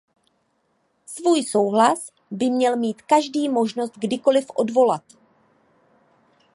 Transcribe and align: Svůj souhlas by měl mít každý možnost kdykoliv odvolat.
Svůj 1.05 1.43
souhlas 1.43 2.11
by 2.31 2.49
měl 2.49 2.77
mít 2.77 3.01
každý 3.01 3.49
možnost 3.49 3.93
kdykoliv 3.97 4.45
odvolat. 4.55 5.03